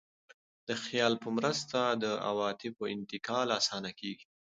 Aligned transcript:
د 0.67 0.69
خیال 0.83 1.13
په 1.23 1.29
مرسته 1.37 1.79
د 2.03 2.05
عواطفو 2.29 2.83
انتقال 2.95 3.47
اسانه 3.59 3.91
کېږي. 3.99 4.25